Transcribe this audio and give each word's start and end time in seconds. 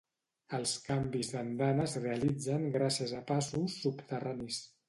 Els 0.57 0.71
canvis 0.85 1.29
d'andana 1.33 1.85
es 1.89 1.95
realitzen 2.05 2.67
gràcies 2.79 3.17
a 3.19 3.23
passos 3.33 3.81
subterranis. 3.87 4.63